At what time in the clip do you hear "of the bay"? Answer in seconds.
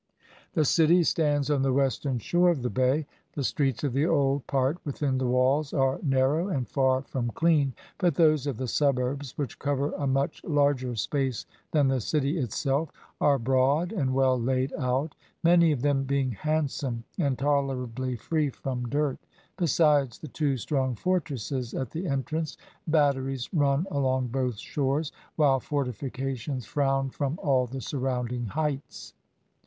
2.49-3.05